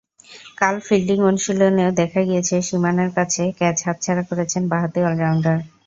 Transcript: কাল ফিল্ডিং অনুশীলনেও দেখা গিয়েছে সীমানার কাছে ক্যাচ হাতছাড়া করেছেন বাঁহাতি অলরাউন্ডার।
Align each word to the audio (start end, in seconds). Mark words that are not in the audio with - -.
কাল 0.57 0.75
ফিল্ডিং 0.85 1.17
অনুশীলনেও 1.29 1.91
দেখা 2.01 2.21
গিয়েছে 2.29 2.55
সীমানার 2.67 3.09
কাছে 3.17 3.43
ক্যাচ 3.59 3.77
হাতছাড়া 3.85 4.23
করেছেন 4.29 4.63
বাঁহাতি 4.71 4.99
অলরাউন্ডার। 5.07 5.57